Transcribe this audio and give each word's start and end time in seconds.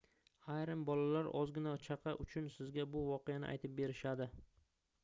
ayrim 0.53 0.85
bolalar 0.87 1.29
ozgina 1.41 1.75
chaqa 1.89 2.15
uchun 2.27 2.51
sizga 2.57 2.87
bu 2.97 3.05
voqeani 3.13 3.51
aytib 3.53 3.79
berishadi 3.83 4.31